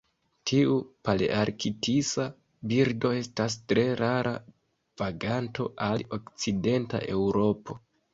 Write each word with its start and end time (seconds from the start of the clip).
Tiu 0.49 0.75
palearktisa 1.07 2.23
birdo 2.71 3.11
estas 3.17 3.57
tre 3.73 3.83
rara 3.99 4.31
vaganto 5.03 5.67
al 5.89 6.03
okcidenta 6.19 7.03
Eŭropo. 7.17 7.77